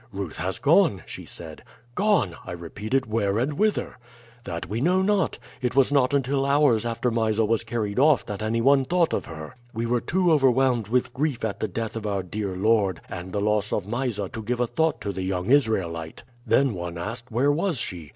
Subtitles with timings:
[0.11, 1.61] "'Ruth has gone,' she said.
[1.93, 3.05] "'Gone!' I repeated.
[3.05, 3.99] 'Where and whither?'
[4.45, 5.37] "'That we know not.
[5.61, 9.27] It was not until hours after Mysa was carried off that any one thought of
[9.27, 9.55] her.
[9.75, 13.41] We were too overwhelmed with grief at the death of our dear lord and the
[13.41, 16.23] loss of Mysa to give a thought to the young Israelite.
[16.47, 18.09] Then one asked, where was she?